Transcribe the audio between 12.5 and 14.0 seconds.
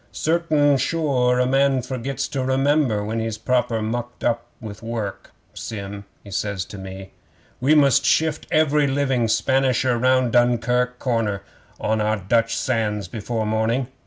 sands before morning.